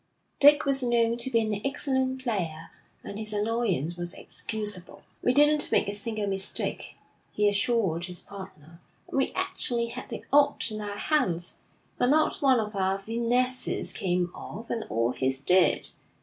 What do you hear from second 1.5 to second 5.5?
excellent player, and his annoyance was excusable. 'We